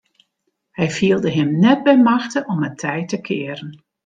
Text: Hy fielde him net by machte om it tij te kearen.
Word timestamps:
Hy 0.77 0.87
fielde 0.97 1.29
him 1.37 1.49
net 1.63 1.79
by 1.85 1.95
machte 2.09 2.39
om 2.51 2.59
it 2.69 2.75
tij 2.81 3.01
te 3.11 3.17
kearen. 3.27 3.71